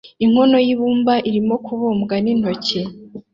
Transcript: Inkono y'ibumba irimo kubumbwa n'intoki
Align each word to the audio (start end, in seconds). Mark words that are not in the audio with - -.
Inkono 0.25 0.57
y'ibumba 0.65 1.13
irimo 1.29 1.55
kubumbwa 1.65 2.15
n'intoki 2.23 2.81